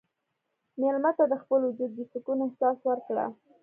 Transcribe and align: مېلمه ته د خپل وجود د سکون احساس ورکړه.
مېلمه 0.79 1.11
ته 1.17 1.23
د 1.31 1.33
خپل 1.41 1.59
وجود 1.67 1.91
د 1.95 1.99
سکون 2.11 2.37
احساس 2.47 2.77
ورکړه. 2.87 3.25